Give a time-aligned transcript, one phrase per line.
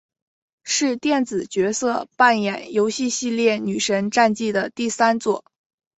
[0.63, 5.45] 是电子角色扮演游戏系列女神战记的第三作。